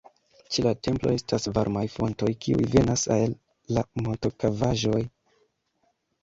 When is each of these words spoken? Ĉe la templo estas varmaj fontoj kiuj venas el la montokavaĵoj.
Ĉe 0.53 0.61
la 0.67 0.69
templo 0.85 1.11
estas 1.17 1.43
varmaj 1.57 1.83
fontoj 1.95 2.29
kiuj 2.45 2.65
venas 2.77 3.05
el 3.17 3.37
la 3.79 3.85
montokavaĵoj. 4.07 5.05